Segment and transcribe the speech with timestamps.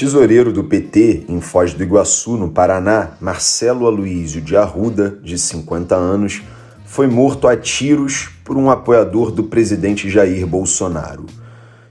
[0.00, 5.94] tesoureiro do PT em Foz do Iguaçu, no Paraná, Marcelo Aloísio de Arruda, de 50
[5.94, 6.42] anos,
[6.84, 11.26] foi morto a tiros por um apoiador do presidente Jair Bolsonaro.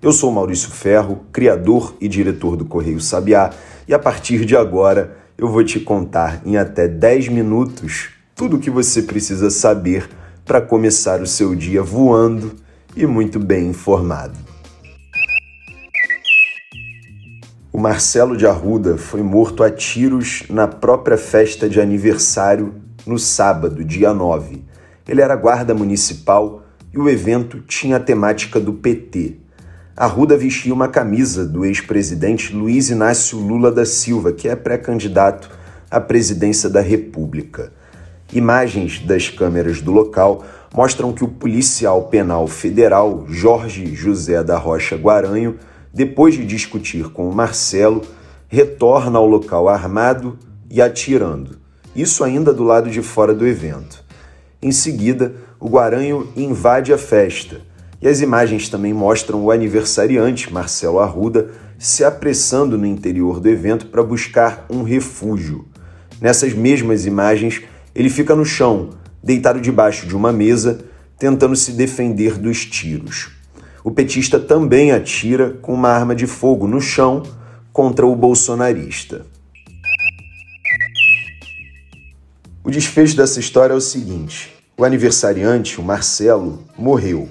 [0.00, 3.50] Eu sou Maurício Ferro, criador e diretor do Correio Sabiá,
[3.86, 8.60] e a partir de agora eu vou te contar em até 10 minutos tudo o
[8.60, 10.08] que você precisa saber
[10.46, 12.56] para começar o seu dia voando
[12.96, 14.49] e muito bem informado.
[17.80, 22.74] Marcelo de Arruda foi morto a tiros na própria festa de aniversário
[23.06, 24.62] no sábado, dia 9.
[25.08, 26.62] Ele era guarda municipal
[26.92, 29.38] e o evento tinha a temática do PT.
[29.96, 35.50] Arruda vestia uma camisa do ex-presidente Luiz Inácio Lula da Silva, que é pré-candidato
[35.90, 37.72] à presidência da República.
[38.30, 44.96] Imagens das câmeras do local mostram que o policial penal federal Jorge José da Rocha
[44.96, 45.56] Guaranho
[45.92, 48.02] depois de discutir com o Marcelo,
[48.48, 50.38] retorna ao local armado
[50.70, 51.58] e atirando,
[51.94, 54.04] isso ainda do lado de fora do evento.
[54.62, 57.60] Em seguida, o Guaranho invade a festa
[58.00, 63.86] e as imagens também mostram o aniversariante Marcelo Arruda se apressando no interior do evento
[63.86, 65.66] para buscar um refúgio.
[66.20, 67.62] Nessas mesmas imagens,
[67.94, 68.90] ele fica no chão,
[69.22, 70.80] deitado debaixo de uma mesa,
[71.18, 73.39] tentando se defender dos tiros
[73.82, 77.22] o petista também atira com uma arma de fogo no chão
[77.72, 79.24] contra o bolsonarista.
[82.62, 87.28] O desfecho dessa história é o seguinte: o aniversariante, o Marcelo, morreu.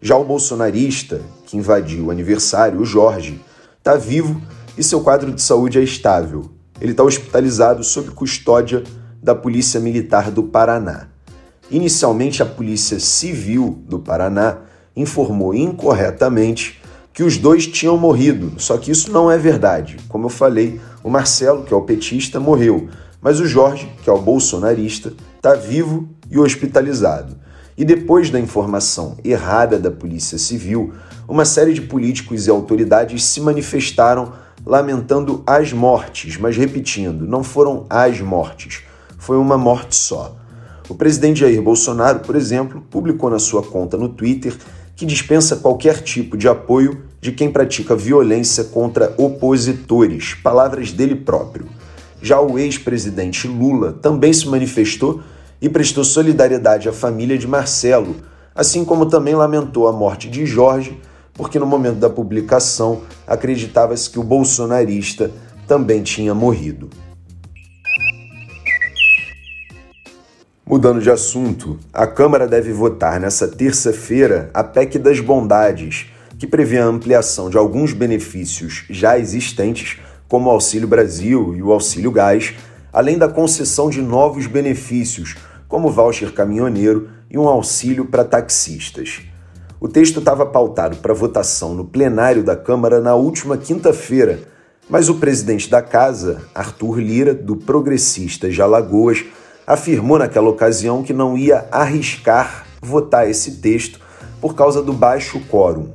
[0.00, 3.40] Já o bolsonarista, que invadiu o aniversário, o Jorge,
[3.78, 4.40] está vivo
[4.76, 6.50] e seu quadro de saúde é estável.
[6.80, 8.82] Ele está hospitalizado sob custódia
[9.22, 11.08] da Polícia Militar do Paraná.
[11.70, 14.58] Inicialmente, a Polícia Civil do Paraná
[14.96, 16.80] informou incorretamente
[17.12, 19.96] que os dois tinham morrido, só que isso não é verdade.
[20.08, 22.88] Como eu falei, o Marcelo, que é o petista, morreu,
[23.20, 27.36] mas o Jorge, que é o bolsonarista, está vivo e hospitalizado.
[27.76, 30.92] E depois da informação errada da Polícia Civil,
[31.28, 34.32] uma série de políticos e autoridades se manifestaram
[34.64, 38.82] lamentando as mortes, mas repetindo, não foram as mortes,
[39.18, 40.36] foi uma morte só.
[40.88, 44.56] O presidente Jair Bolsonaro, por exemplo, publicou na sua conta no Twitter
[44.96, 51.66] que dispensa qualquer tipo de apoio de quem pratica violência contra opositores, palavras dele próprio.
[52.22, 55.20] Já o ex-presidente Lula também se manifestou
[55.60, 58.16] e prestou solidariedade à família de Marcelo,
[58.54, 60.98] assim como também lamentou a morte de Jorge,
[61.34, 65.30] porque no momento da publicação acreditava-se que o bolsonarista
[65.66, 66.88] também tinha morrido.
[70.68, 76.06] Mudando de assunto, a Câmara deve votar nesta terça-feira a PEC das Bondades,
[76.40, 81.70] que prevê a ampliação de alguns benefícios já existentes, como o Auxílio Brasil e o
[81.70, 82.52] Auxílio Gás,
[82.92, 85.36] além da concessão de novos benefícios,
[85.68, 89.20] como voucher caminhoneiro e um auxílio para taxistas.
[89.80, 94.40] O texto estava pautado para votação no plenário da Câmara na última quinta-feira,
[94.90, 99.24] mas o presidente da casa, Arthur Lira, do Progressistas de Alagoas,
[99.66, 103.98] afirmou naquela ocasião que não ia arriscar votar esse texto
[104.40, 105.88] por causa do baixo quórum.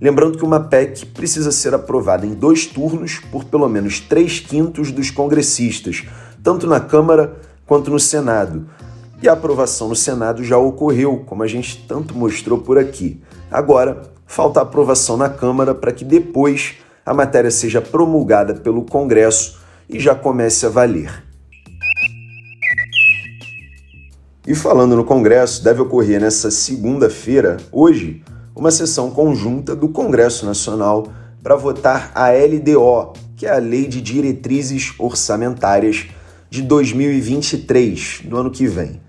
[0.00, 4.90] Lembrando que uma PEC precisa ser aprovada em dois turnos por pelo menos três quintos
[4.90, 6.04] dos congressistas,
[6.42, 7.36] tanto na Câmara
[7.66, 8.66] quanto no Senado.
[9.22, 13.22] E a aprovação no Senado já ocorreu, como a gente tanto mostrou por aqui.
[13.48, 16.74] Agora, falta a aprovação na Câmara para que depois
[17.06, 21.31] a matéria seja promulgada pelo Congresso e já comece a valer.
[24.44, 28.24] E falando no Congresso, deve ocorrer nessa segunda-feira, hoje,
[28.56, 31.06] uma sessão conjunta do Congresso Nacional
[31.40, 36.08] para votar a LDO, que é a Lei de Diretrizes Orçamentárias
[36.50, 39.00] de 2023, do ano que vem.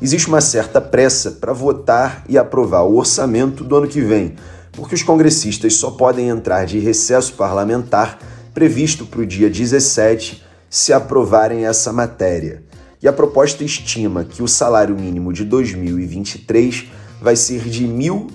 [0.00, 4.36] Existe uma certa pressa para votar e aprovar o orçamento do ano que vem,
[4.72, 8.18] porque os congressistas só podem entrar de recesso parlamentar
[8.54, 12.67] previsto para o dia 17 se aprovarem essa matéria
[13.02, 16.86] e a proposta estima que o salário mínimo de 2023
[17.20, 17.92] vai ser de R$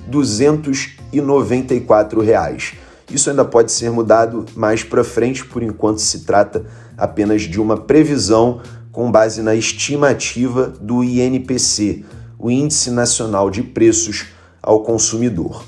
[0.09, 2.73] 1.294.
[3.11, 6.65] Isso ainda pode ser mudado mais para frente, por enquanto se trata
[6.97, 8.61] apenas de uma previsão
[8.91, 12.05] com base na estimativa do INPC,
[12.39, 14.27] o Índice Nacional de Preços
[14.61, 15.65] ao Consumidor.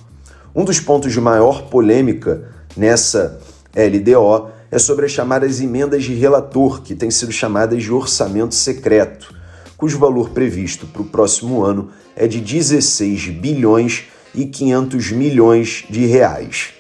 [0.56, 3.42] Um dos pontos de maior polêmica nessa
[3.76, 9.34] LDO é sobre as chamadas emendas de relator, que têm sido chamadas de orçamento secreto,
[9.78, 16.06] cujo valor previsto para o próximo ano é de 16 bilhões e 500 milhões de
[16.06, 16.74] reais.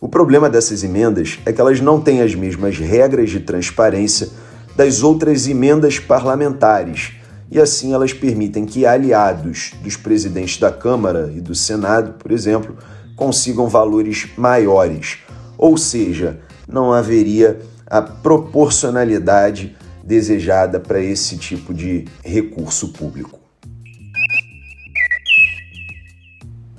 [0.00, 4.30] O problema dessas emendas é que elas não têm as mesmas regras de transparência
[4.74, 7.12] das outras emendas parlamentares
[7.50, 12.78] e assim elas permitem que aliados dos presidentes da Câmara e do Senado, por exemplo,
[13.14, 15.18] consigam valores maiores.
[15.58, 23.38] Ou seja, não haveria a proporcionalidade desejada para esse tipo de recurso público.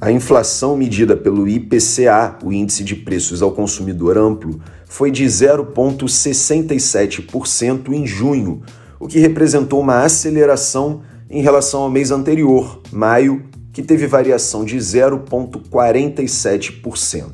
[0.02, 7.94] A inflação medida pelo IPCA, o Índice de Preços ao Consumidor Amplo, foi de 0,67%
[7.94, 8.62] em junho,
[9.00, 14.76] o que representou uma aceleração em relação ao mês anterior, maio, que teve variação de
[14.78, 17.32] 0,47%.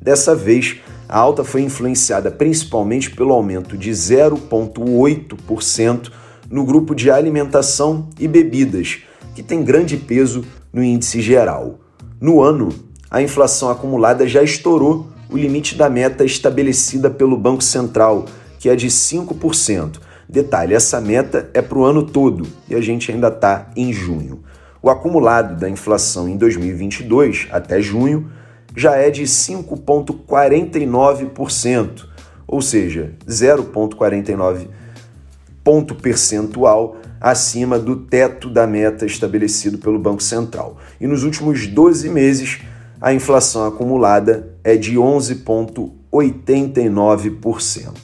[0.00, 0.80] Dessa vez,
[1.10, 6.12] a alta foi influenciada principalmente pelo aumento de 0,8%
[6.48, 9.00] no grupo de alimentação e bebidas,
[9.34, 11.80] que tem grande peso no índice geral.
[12.20, 12.68] No ano,
[13.10, 18.26] a inflação acumulada já estourou o limite da meta estabelecida pelo Banco Central,
[18.60, 19.98] que é de 5%.
[20.28, 24.44] Detalhe: essa meta é para o ano todo e a gente ainda está em junho.
[24.80, 28.30] O acumulado da inflação em 2022 até junho
[28.76, 32.06] já é de 5,49%,
[32.46, 34.68] ou seja, 0,49
[35.62, 40.78] ponto percentual acima do teto da meta estabelecido pelo Banco Central.
[41.00, 42.60] E nos últimos 12 meses,
[43.00, 47.94] a inflação acumulada é de 11,89%.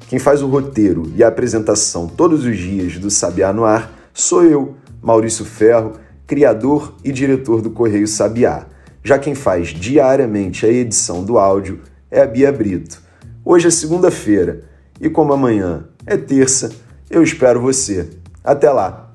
[0.08, 4.44] Quem faz o roteiro e a apresentação todos os dias do Sabiá no Ar sou
[4.44, 5.94] eu, Maurício Ferro,
[6.28, 8.66] criador e diretor do Correio Sabiá.
[9.02, 11.80] Já quem faz diariamente a edição do áudio
[12.10, 13.00] é a Bia Brito.
[13.44, 14.62] Hoje é segunda-feira
[15.00, 16.70] e como amanhã é terça,
[17.08, 18.10] eu espero você.
[18.44, 19.09] Até lá!